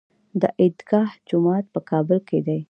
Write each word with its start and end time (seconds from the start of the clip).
د 0.41 0.43
عیدګاه 0.61 1.09
جومات 1.27 1.65
په 1.73 1.79
کابل 1.89 2.17
کې 2.27 2.39
دی 2.45 2.59